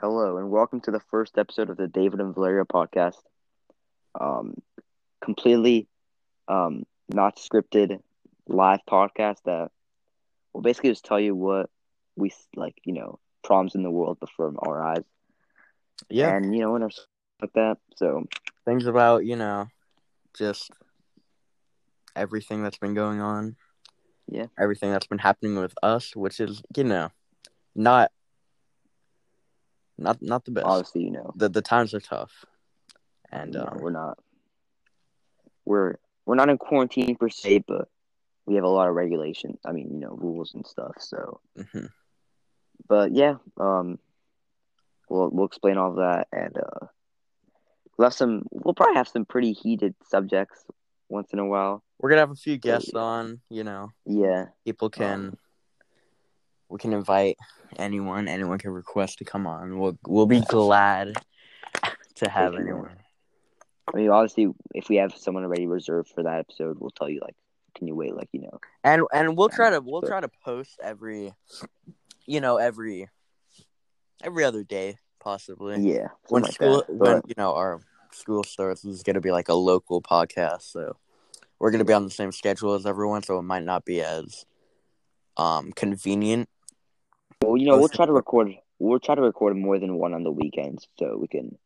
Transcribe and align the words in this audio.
Hello, 0.00 0.38
and 0.38 0.50
welcome 0.50 0.80
to 0.80 0.90
the 0.90 1.00
first 1.10 1.36
episode 1.36 1.68
of 1.68 1.76
the 1.76 1.86
David 1.86 2.20
and 2.20 2.34
Valerio 2.34 2.64
podcast. 2.64 3.20
Um, 4.18 4.54
completely, 5.22 5.88
um, 6.48 6.84
not 7.10 7.36
scripted 7.36 8.00
live 8.48 8.80
podcast 8.88 9.42
that 9.44 9.70
will 10.54 10.62
basically 10.62 10.88
just 10.88 11.04
tell 11.04 11.20
you 11.20 11.34
what 11.34 11.68
we 12.16 12.32
like, 12.56 12.76
you 12.82 12.94
know, 12.94 13.18
problems 13.44 13.74
in 13.74 13.82
the 13.82 13.90
world 13.90 14.18
before 14.20 14.54
our 14.66 14.82
eyes, 14.82 15.04
Yeah, 16.08 16.34
and 16.34 16.54
you 16.54 16.62
know, 16.62 16.76
and 16.76 16.90
stuff 16.90 17.06
like 17.42 17.52
that. 17.52 17.76
So 17.96 18.26
things 18.64 18.86
about 18.86 19.26
you 19.26 19.36
know, 19.36 19.68
just 20.32 20.70
everything 22.16 22.62
that's 22.62 22.78
been 22.78 22.94
going 22.94 23.20
on. 23.20 23.56
Yeah. 24.32 24.46
everything 24.58 24.92
that's 24.92 25.08
been 25.08 25.18
happening 25.18 25.56
with 25.56 25.74
us, 25.82 26.16
which 26.16 26.40
is 26.40 26.62
you 26.74 26.84
know, 26.84 27.10
not 27.74 28.12
not 30.00 30.20
not 30.22 30.44
the 30.44 30.50
best. 30.50 30.66
obviously, 30.66 31.04
you 31.04 31.10
know, 31.10 31.32
The 31.36 31.48
the 31.48 31.62
times 31.62 31.94
are 31.94 32.00
tough, 32.00 32.44
and 33.30 33.54
um, 33.56 33.78
we're 33.80 33.90
not, 33.90 34.18
we're 35.64 35.96
we're 36.26 36.34
not 36.34 36.48
in 36.48 36.58
quarantine 36.58 37.16
per 37.16 37.28
se, 37.28 37.64
but 37.66 37.88
we 38.46 38.54
have 38.56 38.64
a 38.64 38.68
lot 38.68 38.88
of 38.88 38.94
regulation. 38.94 39.58
I 39.64 39.72
mean, 39.72 39.90
you 39.92 40.00
know, 40.00 40.16
rules 40.20 40.54
and 40.54 40.66
stuff. 40.66 40.94
So. 40.98 41.40
mhm. 41.56 41.88
but 42.88 43.12
yeah, 43.14 43.36
um, 43.58 43.98
we'll 45.08 45.30
we'll 45.30 45.46
explain 45.46 45.76
all 45.76 45.90
of 45.90 45.96
that, 45.96 46.28
and 46.32 46.56
uh, 46.56 46.86
we'll 47.96 48.06
have 48.06 48.14
some. 48.14 48.44
We'll 48.50 48.74
probably 48.74 48.96
have 48.96 49.08
some 49.08 49.24
pretty 49.24 49.52
heated 49.52 49.94
subjects 50.08 50.64
once 51.08 51.32
in 51.32 51.38
a 51.38 51.46
while. 51.46 51.82
we're 51.98 52.10
gonna 52.10 52.22
have 52.22 52.30
a 52.30 52.36
few 52.36 52.56
guests 52.56 52.90
yeah. 52.94 53.00
on. 53.00 53.40
You 53.50 53.64
know, 53.64 53.90
Yeah, 54.06 54.46
people 54.64 54.90
can. 54.90 55.36
We 56.70 56.78
can 56.78 56.92
invite 56.92 57.36
anyone. 57.76 58.28
Anyone 58.28 58.58
can 58.58 58.70
request 58.70 59.18
to 59.18 59.24
come 59.24 59.46
on. 59.46 59.78
We'll 59.78 59.98
we'll 60.06 60.26
be 60.26 60.40
glad 60.40 61.14
to 62.16 62.28
have 62.30 62.54
anyone. 62.54 62.96
I 63.92 63.96
mean, 63.96 64.08
obviously, 64.08 64.48
if 64.74 64.88
we 64.88 64.96
have 64.96 65.14
someone 65.16 65.44
already 65.44 65.66
reserved 65.66 66.10
for 66.14 66.22
that 66.22 66.38
episode, 66.38 66.78
we'll 66.78 66.90
tell 66.90 67.08
you 67.08 67.20
like, 67.20 67.34
can 67.74 67.88
you 67.88 67.96
wait? 67.96 68.14
Like, 68.14 68.28
you 68.32 68.42
know, 68.42 68.60
and 68.84 69.02
and 69.12 69.36
we'll 69.36 69.48
try 69.48 69.70
to 69.70 69.80
we'll 69.80 70.02
try 70.02 70.20
to 70.20 70.30
post 70.44 70.78
every 70.82 71.34
you 72.26 72.40
know 72.40 72.56
every 72.56 73.08
every 74.22 74.44
other 74.44 74.62
day 74.62 74.96
possibly 75.18 75.80
yeah, 75.80 76.08
when 76.28 76.44
something 76.44 76.54
school 76.54 76.76
like 76.76 76.86
that. 76.86 76.94
when 76.94 77.22
you 77.26 77.34
know 77.36 77.54
our 77.54 77.80
school 78.12 78.42
starts 78.42 78.82
this 78.82 78.94
is 78.94 79.02
going 79.02 79.14
to 79.14 79.20
be 79.20 79.30
like 79.30 79.48
a 79.48 79.54
local 79.54 80.00
podcast 80.02 80.62
so 80.62 80.96
we're 81.58 81.70
going 81.70 81.80
to 81.80 81.84
be 81.84 81.92
on 81.92 82.04
the 82.04 82.10
same 82.10 82.32
schedule 82.32 82.74
as 82.74 82.86
everyone 82.86 83.22
so 83.22 83.38
it 83.38 83.42
might 83.42 83.62
not 83.62 83.84
be 83.84 84.00
as 84.00 84.44
um 85.36 85.70
convenient 85.72 86.48
well, 87.40 87.56
you 87.56 87.66
know, 87.66 87.78
we'll 87.78 87.88
try 87.88 88.06
to 88.06 88.12
record. 88.12 88.52
We'll 88.78 89.00
try 89.00 89.14
to 89.14 89.22
record 89.22 89.56
more 89.56 89.78
than 89.78 89.96
one 89.96 90.14
on 90.14 90.22
the 90.22 90.30
weekends, 90.30 90.86
so 90.98 91.16
we 91.16 91.28
can 91.28 91.58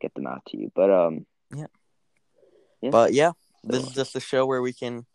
get 0.00 0.14
them 0.14 0.26
out 0.26 0.42
to 0.48 0.58
you. 0.58 0.70
But 0.74 0.90
um, 0.90 1.26
Yeah. 1.54 1.66
yeah. 2.80 2.90
but 2.90 3.12
yeah 3.12 3.32
this 3.64 3.82
is 3.82 3.92
just 3.92 4.14
a 4.14 4.20
show 4.20 4.46
where 4.46 4.62
we 4.62 4.72
can 4.72 5.06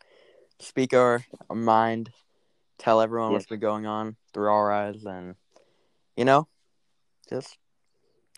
speak 0.60 0.92
our, 0.92 1.24
our 1.48 1.56
mind 1.56 2.10
tell 2.78 3.00
everyone 3.00 3.32
what's 3.32 3.46
been 3.46 3.60
going 3.60 3.86
on 3.86 4.16
through 4.34 4.48
our 4.48 4.70
eyes 4.70 5.04
and 5.04 5.36
you 6.16 6.24
know 6.24 6.48
just 7.30 7.56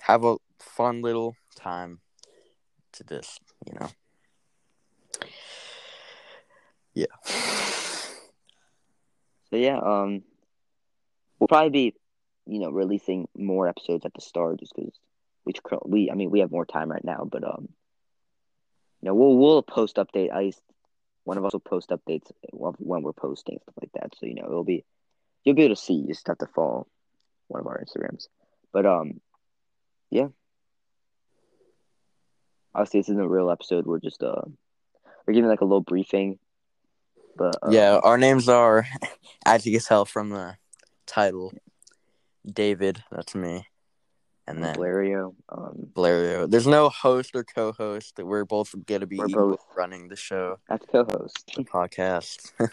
have 0.03 0.25
a 0.25 0.37
fun 0.59 1.03
little 1.03 1.35
time 1.57 2.01
to 2.93 3.03
this 3.03 3.41
you 3.67 3.73
know 3.81 3.89
yeah 6.95 7.07
So 9.51 9.57
yeah, 9.57 9.79
um, 9.79 10.25
we'll 11.39 11.49
probably 11.49 11.71
be, 11.71 11.95
you 12.47 12.61
know, 12.61 12.71
releasing 12.71 13.29
more 13.37 13.69
episodes 13.69 14.05
at 14.05 14.15
the 14.15 14.21
start 14.21 14.61
just 14.61 14.75
because 14.75 14.93
we 15.45 15.53
we 15.85 16.11
I 16.11 16.15
mean 16.15 16.31
we 16.31 16.41
have 16.41 16.51
more 16.51 16.67
time 16.67 16.91
right 16.91 17.05
now, 17.05 17.27
but 17.31 17.45
um, 17.45 17.69
you 19.01 19.09
know, 19.09 19.15
we'll 19.15 19.37
we'll 19.37 19.63
post 19.63 19.97
update 19.97 20.31
at 20.31 20.39
least 20.39 20.63
one 21.25 21.39
of 21.39 21.45
us 21.45 21.53
will 21.53 21.61
post 21.61 21.91
updates 21.91 22.31
when 22.53 23.03
we're 23.03 23.13
posting 23.13 23.59
stuff 23.63 23.75
like 23.81 23.93
that. 23.95 24.13
So 24.19 24.27
you 24.27 24.35
know, 24.35 24.45
it'll 24.45 24.65
be 24.65 24.85
you'll 25.43 25.55
be 25.55 25.65
able 25.65 25.75
to 25.75 25.81
see. 25.81 25.95
You 25.95 26.09
just 26.09 26.27
have 26.29 26.39
to 26.39 26.47
follow 26.47 26.87
one 27.49 27.61
of 27.61 27.67
our 27.67 27.83
Instagrams. 27.83 28.29
But 28.73 28.87
um, 28.87 29.21
yeah. 30.11 30.29
Obviously, 32.75 33.01
this 33.01 33.09
isn't 33.11 33.23
a 33.23 33.29
real 33.29 33.51
episode. 33.51 33.87
We're 33.87 34.01
just 34.01 34.23
uh, 34.23 34.43
we're 35.27 35.35
giving 35.35 35.49
like 35.49 35.61
a 35.61 35.65
little 35.65 35.81
briefing. 35.81 36.39
But 37.37 37.57
uh, 37.63 37.71
yeah 37.71 37.99
our 38.03 38.17
names 38.17 38.49
are 38.49 38.87
as 39.47 39.67
you 39.67 39.73
can 39.73 39.81
tell 39.81 40.05
from 40.05 40.31
the 40.31 40.57
title 41.07 41.53
david 42.53 43.03
that's 43.11 43.35
me 43.35 43.67
and 44.47 44.63
then 44.63 44.75
Valerio, 44.75 45.35
um, 45.49 45.89
Valerio. 45.95 46.47
There's 46.47 46.67
no 46.67 46.91
host 46.91 47.31
or 47.35 47.45
co-host. 47.45 48.17
That 48.17 48.27
we're 48.27 48.45
both 48.45 48.75
gonna 48.87 49.07
be 49.07 49.17
both. 49.17 49.59
running 49.75 50.09
the 50.09 50.17
show, 50.17 50.59
that's 50.69 50.85
co-host. 50.87 51.53
the 51.57 51.65
podcast, 51.65 52.53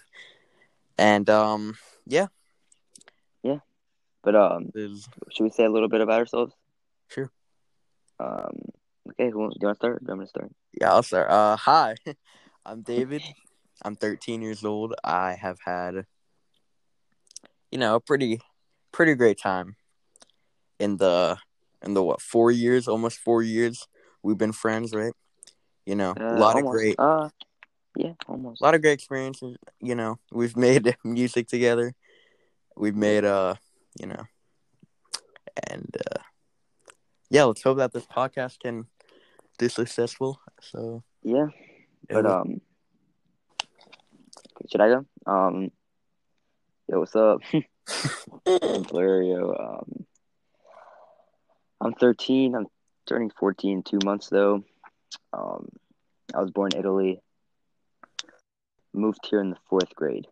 and 0.97 1.29
um, 1.29 1.77
yeah, 2.05 2.27
yeah. 3.41 3.59
But 4.21 4.35
um, 4.35 4.71
should 4.73 5.43
we 5.43 5.49
say 5.49 5.63
a 5.63 5.69
little 5.69 5.87
bit 5.87 6.01
about 6.01 6.19
ourselves? 6.19 6.53
sure. 7.07 7.31
Um, 8.19 8.59
okay, 9.11 9.29
who 9.29 9.49
do 9.49 9.55
you 9.59 9.67
want 9.67 9.75
to 9.75 9.75
start? 9.75 10.05
Do 10.05 10.11
I'm 10.11 10.17
gonna 10.17 10.27
start. 10.27 10.51
Yeah, 10.79 10.91
I'll 10.91 11.03
start. 11.03 11.29
Uh, 11.29 11.55
hi, 11.55 11.95
I'm 12.65 12.81
David. 12.81 13.23
I'm 13.83 13.95
13 13.95 14.41
years 14.41 14.63
old. 14.63 14.93
I 15.03 15.33
have 15.33 15.57
had, 15.65 16.05
you 17.71 17.77
know, 17.77 17.95
a 17.95 17.99
pretty, 17.99 18.39
pretty 18.91 19.15
great 19.15 19.39
time 19.39 19.75
in 20.79 20.97
the 20.97 21.37
in 21.81 21.93
the 21.93 22.03
what 22.03 22.21
four 22.21 22.51
years, 22.51 22.87
almost 22.87 23.19
four 23.19 23.41
years 23.41 23.87
we've 24.23 24.37
been 24.37 24.51
friends, 24.51 24.93
right? 24.93 25.13
You 25.85 25.95
know, 25.95 26.11
Uh, 26.19 26.23
a 26.35 26.37
lot 26.37 26.55
almost. 26.55 26.65
of 26.65 26.71
great, 26.71 26.95
Uh, 26.99 27.29
yeah, 27.95 28.13
almost. 28.27 28.61
a 28.61 28.63
lot 28.63 28.75
of 28.75 28.81
great 28.81 28.93
experiences. 28.93 29.57
You 29.79 29.95
know, 29.95 30.19
we've 30.31 30.55
made 30.55 30.95
music 31.03 31.47
together. 31.47 31.93
We've 32.75 32.95
made 32.95 33.25
uh, 33.25 33.55
you 33.99 34.07
know, 34.07 34.23
and 35.69 35.95
uh, 35.97 36.21
yeah, 37.29 37.43
let's 37.45 37.63
hope 37.63 37.77
that 37.77 37.93
this 37.93 38.05
podcast 38.05 38.59
can 38.59 38.85
be 39.57 39.69
successful. 39.69 40.39
So, 40.61 41.03
Yeah, 41.23 41.47
but 42.09 42.25
um, 42.25 42.61
should 44.69 44.81
I 44.81 44.89
go? 44.89 45.05
Um, 45.25 45.71
yo, 46.91 46.99
what's 46.99 47.15
up? 47.15 47.39
I'm 48.45 48.83
Valerio. 48.83 49.55
Um, 49.55 50.05
I'm 51.79 51.93
13. 51.93 52.53
I'm 52.53 52.67
turning 53.07 53.31
14 53.39 53.71
in 53.77 53.83
two 53.83 53.99
months 54.03 54.27
though. 54.29 54.63
Um, 55.31 55.69
I 56.33 56.41
was 56.41 56.51
born 56.51 56.71
in 56.73 56.79
Italy. 56.79 57.21
Moved 58.93 59.25
here 59.29 59.39
in 59.39 59.51
the 59.51 59.57
fourth 59.69 59.95
grade. 59.95 60.27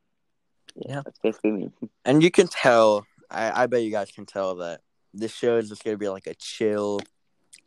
Yeah. 0.75 1.01
that's 1.05 1.19
basically 1.19 1.51
me. 1.51 1.69
and 2.05 2.21
you 2.21 2.29
can 2.29 2.47
tell. 2.47 3.05
I 3.31 3.63
I 3.63 3.67
bet 3.67 3.83
you 3.83 3.91
guys 3.91 4.11
can 4.11 4.25
tell 4.25 4.55
that 4.55 4.81
this 5.13 5.33
show 5.33 5.57
is 5.57 5.69
just 5.69 5.83
gonna 5.83 5.97
be 5.97 6.09
like 6.09 6.27
a 6.27 6.33
chill, 6.35 6.99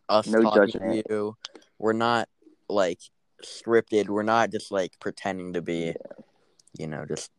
us 0.09 0.27
No 0.27 0.43
talking 0.43 0.67
judgment. 0.67 1.07
to 1.07 1.15
you. 1.15 1.37
We're 1.79 1.95
not 1.95 2.29
like 2.69 2.99
scripted. 3.43 4.09
We're 4.09 4.23
not 4.23 4.51
just 4.51 4.71
like 4.71 4.93
pretending 5.01 5.55
to 5.55 5.63
be, 5.63 5.95
you 6.79 6.87
know, 6.87 7.07
just 7.07 7.31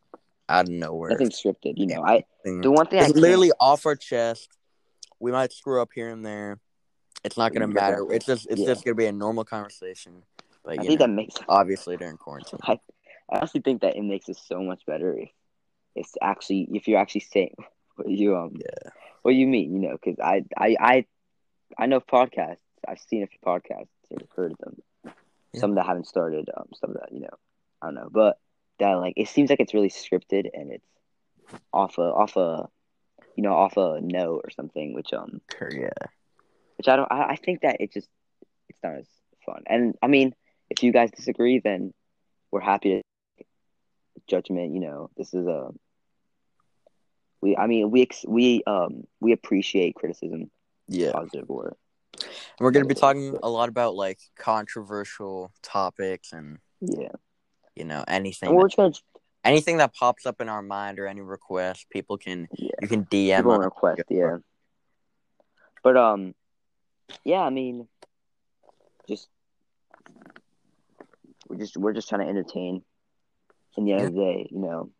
out 0.48 0.66
of 0.68 0.70
nowhere. 0.74 1.10
Nothing 1.10 1.30
scripted, 1.30 1.74
you 1.76 1.86
know. 1.86 2.02
I 2.04 2.24
the 2.44 2.70
one 2.70 2.86
thing 2.86 2.98
I 3.00 3.02
It's 3.04 3.12
can't- 3.12 3.16
literally 3.22 3.52
off 3.60 3.86
our 3.86 3.96
chest. 3.96 4.48
We 5.20 5.32
might 5.32 5.52
screw 5.52 5.80
up 5.80 5.90
here 5.94 6.10
and 6.10 6.24
there. 6.24 6.60
It's 7.24 7.36
not 7.38 7.52
gonna 7.52 7.68
matter. 7.68 8.06
It's 8.12 8.26
just 8.26 8.46
it's 8.50 8.60
Yeah. 8.60 8.66
just 8.66 8.84
gonna 8.84 8.94
be 8.94 9.06
a 9.06 9.12
normal 9.12 9.44
conversation. 9.44 10.22
But 10.62 10.78
I 10.78 10.82
you 10.82 10.88
think 10.88 11.00
know, 11.00 11.06
that 11.06 11.12
makes 11.12 11.34
obviously 11.48 11.96
during 11.96 12.16
quarantine. 12.16 12.60
I 12.64 12.78
honestly 13.30 13.60
think 13.62 13.80
that 13.82 13.96
it 13.96 14.02
makes 14.02 14.28
it 14.28 14.36
so 14.36 14.62
much 14.62 14.84
better 14.86 15.16
if 15.16 15.30
it's 15.94 16.14
actually 16.20 16.68
if 16.72 16.86
you're 16.88 16.98
actually 17.00 17.22
saying 17.22 17.54
what 17.96 18.08
you 18.08 18.36
um 18.36 18.56
Yeah. 18.56 18.90
what 19.22 19.34
you 19.34 19.46
mean, 19.46 19.72
you 19.72 19.78
know, 19.88 19.92
because 19.92 20.18
I 20.20 20.44
I 20.56 20.76
I 20.78 21.06
I 21.78 21.86
know 21.86 22.00
podcasts. 22.00 22.58
I've 22.86 23.00
seen 23.00 23.22
a 23.22 23.26
few 23.26 23.38
podcasts 23.44 23.88
or 24.10 24.18
heard 24.36 24.52
of 24.52 24.58
them. 24.58 24.82
Yeah. 25.54 25.60
Some 25.60 25.76
that 25.76 25.86
haven't 25.86 26.06
started, 26.06 26.50
um, 26.54 26.68
some 26.74 26.92
that 26.94 27.10
you 27.12 27.20
know, 27.20 27.34
I 27.80 27.86
don't 27.86 27.94
know, 27.94 28.08
but 28.10 28.38
that 28.78 28.92
like 28.94 29.14
it 29.16 29.28
seems 29.28 29.50
like 29.50 29.60
it's 29.60 29.74
really 29.74 29.90
scripted 29.90 30.48
and 30.52 30.72
it's 30.72 30.86
off 31.72 31.98
a 31.98 32.02
off 32.02 32.36
a 32.36 32.68
you 33.36 33.42
know 33.42 33.54
off 33.54 33.76
a 33.76 34.00
note 34.00 34.42
or 34.44 34.50
something, 34.50 34.94
which 34.94 35.12
um 35.12 35.40
Yeah. 35.70 35.90
which 36.76 36.88
I 36.88 36.96
don't 36.96 37.10
I, 37.10 37.30
I 37.30 37.36
think 37.36 37.62
that 37.62 37.80
it 37.80 37.92
just 37.92 38.08
it's 38.68 38.78
not 38.82 38.94
as 38.96 39.06
fun. 39.44 39.62
And 39.66 39.94
I 40.02 40.06
mean, 40.06 40.34
if 40.70 40.82
you 40.82 40.92
guys 40.92 41.10
disagree, 41.10 41.58
then 41.60 41.92
we're 42.50 42.60
happy 42.60 43.02
to 43.38 43.44
judgment. 44.26 44.74
You 44.74 44.80
know, 44.80 45.10
this 45.16 45.34
is 45.34 45.46
a 45.46 45.70
we. 47.40 47.56
I 47.56 47.66
mean, 47.66 47.90
we 47.90 48.02
ex, 48.02 48.24
we 48.26 48.62
um 48.66 49.04
we 49.20 49.32
appreciate 49.32 49.94
criticism, 49.94 50.50
Yeah. 50.88 51.12
positive 51.12 51.50
or 51.50 51.76
And 52.14 52.26
we're 52.60 52.70
gonna 52.70 52.86
be 52.86 52.94
talking 52.94 53.36
a 53.42 53.48
lot 53.50 53.68
about 53.68 53.94
like 53.94 54.18
controversial 54.36 55.52
topics 55.62 56.32
and 56.32 56.58
yeah. 56.80 57.12
You 57.76 57.84
know 57.84 58.04
anything 58.06 58.48
And 58.50 58.56
we're 58.56 58.68
gonna 58.68 58.92
anything 59.44 59.76
that 59.78 59.94
pops 59.94 60.26
up 60.26 60.40
in 60.40 60.48
our 60.48 60.62
mind 60.62 60.98
or 60.98 61.06
any 61.06 61.20
request, 61.20 61.86
people 61.90 62.18
can 62.18 62.48
yeah. 62.56 62.70
you 62.80 62.88
can 62.88 63.04
DM 63.04 63.36
People 63.36 63.58
request, 63.58 64.02
yeah. 64.08 64.38
But 65.82 65.96
um, 65.96 66.34
yeah, 67.24 67.40
I 67.40 67.50
mean, 67.50 67.86
just 69.08 69.28
we're 71.48 71.58
just 71.58 71.76
we're 71.76 71.92
just 71.92 72.08
trying 72.08 72.22
to 72.22 72.28
entertain. 72.28 72.82
In 73.76 73.86
the 73.86 73.92
end 73.92 74.02
of 74.02 74.14
the 74.14 74.20
day, 74.20 74.48
you 74.52 74.60
know, 74.60 74.90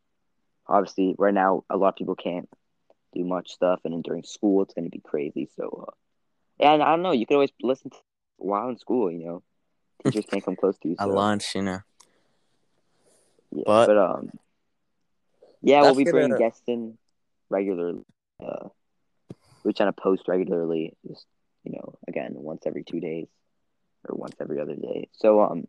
obviously 0.67 1.15
right 1.17 1.33
now 1.33 1.63
a 1.71 1.77
lot 1.77 1.91
of 1.91 1.97
people 1.97 2.17
can't 2.17 2.49
do 3.15 3.25
much 3.25 3.53
stuff, 3.53 3.81
and 3.85 3.95
then 3.95 4.03
during 4.03 4.25
school 4.25 4.63
it's 4.63 4.75
going 4.75 4.85
to 4.85 4.91
be 4.91 5.01
crazy. 5.01 5.49
So, 5.57 5.87
uh, 5.87 5.93
and 6.65 6.83
I 6.83 6.91
don't 6.91 7.03
know. 7.03 7.13
You 7.13 7.25
could 7.25 7.35
always 7.35 7.53
listen 7.63 7.91
to 7.91 7.97
while 8.37 8.69
in 8.69 8.79
school. 8.79 9.13
You 9.13 9.25
know, 9.25 9.43
teachers 10.05 10.25
can't 10.29 10.45
come 10.45 10.57
close 10.57 10.77
to 10.79 10.89
you. 10.89 10.97
At 10.99 11.07
So, 11.07 11.15
lunch, 11.15 11.55
you 11.55 11.63
know. 11.63 11.79
Yeah, 13.55 13.63
but- 13.65 13.87
but, 13.87 13.99
um, 13.99 14.31
yeah, 15.63 15.81
we'll 15.83 15.95
be 15.95 16.05
gonna- 16.05 16.13
bringing 16.19 16.39
guests 16.39 16.63
in 16.67 16.99
regularly. 17.49 18.05
Uh, 18.43 18.69
we're 19.63 19.73
trying 19.73 19.93
to 19.93 20.01
post 20.01 20.29
regularly, 20.29 20.97
just 21.07 21.27
you 21.63 21.73
know, 21.73 21.95
again 22.07 22.33
once 22.35 22.67
every 22.67 22.85
two 22.85 23.01
days 23.01 23.27
or 24.07 24.15
once 24.17 24.35
every 24.39 24.61
other 24.61 24.75
day. 24.77 25.09
So, 25.13 25.41
um, 25.41 25.67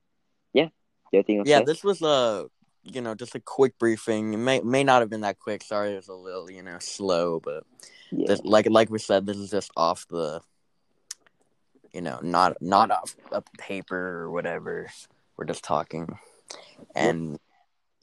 yeah, 0.53 0.67
the 1.11 1.19
other 1.19 1.25
thing. 1.25 1.43
Yeah, 1.45 1.61
this 1.61 1.83
was 1.83 2.01
a 2.01 2.49
you 2.83 3.01
know 3.01 3.15
just 3.15 3.35
a 3.35 3.39
quick 3.39 3.77
briefing. 3.77 4.33
It 4.33 4.37
may 4.37 4.59
may 4.59 4.83
not 4.83 5.01
have 5.01 5.09
been 5.09 5.21
that 5.21 5.39
quick. 5.39 5.63
Sorry, 5.63 5.93
it 5.93 5.95
was 5.95 6.09
a 6.09 6.13
little 6.13 6.51
you 6.51 6.61
know 6.63 6.77
slow, 6.79 7.39
but 7.39 7.63
yeah. 8.11 8.27
this, 8.27 8.41
like 8.43 8.69
like 8.69 8.89
we 8.89 8.99
said, 8.99 9.25
this 9.25 9.37
is 9.37 9.49
just 9.49 9.71
off 9.77 10.05
the 10.09 10.41
you 11.93 12.01
know 12.01 12.19
not 12.21 12.61
not 12.61 12.91
off 12.91 13.15
a 13.31 13.41
paper 13.57 14.23
or 14.23 14.31
whatever. 14.31 14.91
We're 15.37 15.45
just 15.45 15.63
talking, 15.63 16.17
and 16.93 17.39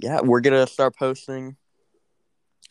yeah, 0.02 0.20
we're 0.20 0.40
gonna 0.40 0.66
start 0.66 0.96
posting 0.96 1.56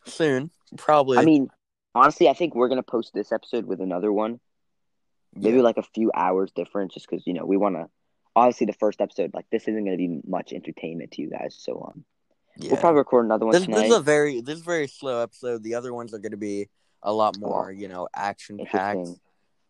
soon. 0.06 0.52
Probably. 0.78 1.18
I 1.18 1.24
mean, 1.24 1.50
honestly, 1.96 2.30
I 2.30 2.34
think 2.34 2.56
we're 2.56 2.68
gonna 2.68 2.84
post 2.84 3.14
this 3.14 3.32
episode 3.32 3.66
with 3.66 3.82
another 3.82 4.12
one, 4.12 4.40
maybe 5.34 5.58
yeah. 5.58 5.64
like 5.64 5.78
a 5.78 5.84
few 5.84 6.12
hours 6.14 6.52
different, 6.52 6.92
just 6.92 7.10
because 7.10 7.26
you 7.26 7.34
know 7.34 7.46
we 7.46 7.58
want 7.58 7.76
to. 7.76 7.88
Obviously, 8.36 8.66
the 8.66 8.74
first 8.74 9.02
episode, 9.02 9.32
like 9.34 9.46
this, 9.52 9.64
isn't 9.64 9.84
gonna 9.84 9.98
be 9.98 10.22
much 10.28 10.54
entertainment 10.54 11.12
to 11.12 11.22
you 11.22 11.30
guys. 11.30 11.58
So, 11.60 11.92
um, 11.94 12.06
yeah. 12.58 12.72
we'll 12.72 12.80
probably 12.80 13.00
record 13.00 13.26
another 13.26 13.46
one 13.46 13.54
this, 13.54 13.64
tonight. 13.64 13.78
this 13.78 13.92
is 13.92 13.98
a 13.98 14.02
very 14.02 14.42
this 14.42 14.56
is 14.56 14.62
a 14.62 14.66
very 14.66 14.88
slow 14.88 15.22
episode. 15.22 15.64
The 15.64 15.76
other 15.76 15.94
ones 15.94 16.14
are 16.14 16.20
gonna 16.20 16.38
be 16.38 16.70
a 17.02 17.14
lot 17.14 17.38
more 17.40 17.72
you 17.72 17.88
know 17.88 18.08
action 18.14 18.60
packed. 18.66 19.08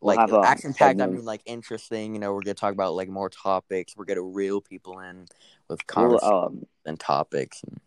We'll 0.02 0.16
like 0.16 0.32
um, 0.32 0.44
action 0.44 0.74
packed. 0.74 1.00
I 1.00 1.06
mean, 1.06 1.24
like 1.24 1.42
interesting. 1.46 2.16
You 2.16 2.20
know, 2.20 2.34
we're 2.34 2.42
gonna 2.42 2.56
talk 2.56 2.74
about 2.74 2.96
like 2.96 3.08
more 3.08 3.30
topics. 3.30 3.96
We're 3.96 4.06
gonna 4.06 4.24
reel 4.24 4.60
people 4.60 5.00
in 5.00 5.28
with 5.68 5.80
We'll 5.96 6.24
um, 6.24 6.66
and 6.86 7.00
topics. 7.00 7.62
And, 7.64 7.80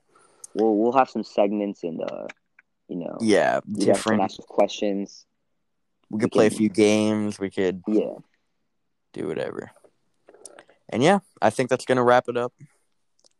we'll 0.55 0.77
we'll 0.77 0.93
have 0.93 1.11
some 1.11 1.25
segments 1.25 1.83
and 1.83 2.01
uh, 2.01 2.27
you 2.89 2.97
know, 2.97 3.19
yeah, 3.21 3.61
different. 3.73 4.23
ask 4.23 4.39
questions. 4.47 5.27
We 6.09 6.21
could 6.21 6.33
we 6.33 6.39
play 6.39 6.47
a 6.47 6.51
few 6.51 6.69
games. 6.69 7.41
We 7.41 7.51
could 7.51 7.83
Yeah, 7.89 8.15
do 9.13 9.27
whatever. 9.27 9.73
And 10.91 11.03
yeah, 11.03 11.19
I 11.43 11.51
think 11.51 11.69
that's 11.69 11.85
gonna 11.85 12.05
wrap 12.05 12.29
it 12.29 12.37
up. 12.37 12.53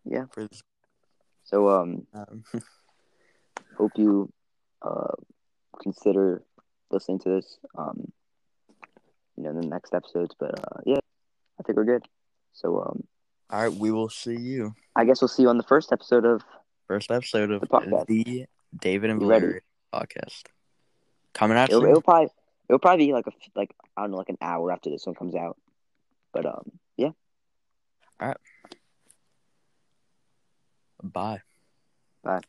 Yeah. 0.05 0.25
For 0.33 0.49
this, 0.49 0.63
so 1.45 1.69
um, 1.69 2.07
um, 2.13 2.45
hope 3.79 3.93
you 3.97 4.33
uh 4.83 5.15
consider 5.81 6.43
listening 6.91 7.21
to 7.21 7.29
this 7.29 7.59
um, 7.79 8.13
you 9.37 9.43
know, 9.45 9.51
in 9.51 9.61
the 9.61 9.67
next 9.67 9.95
episodes. 9.95 10.35
But 10.39 10.59
uh, 10.59 10.81
yeah, 10.85 10.99
I 11.59 11.63
think 11.63 11.77
we're 11.77 11.85
good. 11.85 12.05
So 12.53 12.81
um, 12.81 13.05
all 13.51 13.63
right, 13.63 13.73
we 13.73 13.91
will 13.91 14.09
see 14.09 14.37
you. 14.37 14.75
I 14.97 15.05
guess 15.05 15.21
we'll 15.21 15.29
see 15.29 15.43
you 15.43 15.49
on 15.49 15.59
the 15.59 15.65
first 15.65 15.93
episode 15.93 16.25
of 16.25 16.43
First 16.87 17.11
episode 17.11 17.51
of 17.51 17.61
The 17.63 17.67
podcast. 17.67 18.07
the 18.07 18.47
David 18.79 19.11
and? 19.11 19.21
Valerio 19.21 19.61
podcast. 19.93 20.43
Coming 21.33 21.57
out 21.57 21.71
it'll, 21.71 21.81
soon. 21.81 21.91
it'll 21.91 22.03
probably 22.03 22.29
it'll 22.69 22.79
probably 22.79 23.07
be 23.07 23.13
like 23.13 23.27
a 23.27 23.33
like 23.55 23.75
I 23.97 24.03
don't 24.03 24.11
know 24.11 24.19
like 24.19 24.29
an 24.29 24.39
hour 24.41 24.71
after 24.71 24.91
this 24.91 25.07
one 25.07 25.15
comes 25.15 25.35
out. 25.35 25.57
But 26.33 26.47
um, 26.47 26.71
yeah. 26.97 27.11
All 28.21 28.29
right. 28.29 28.37
Bye. 31.03 31.43
Bye. 32.23 32.41